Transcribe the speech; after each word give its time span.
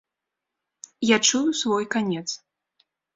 Я 1.07 1.17
чую 1.31 1.41
свой 1.61 1.85
канец. 1.97 2.25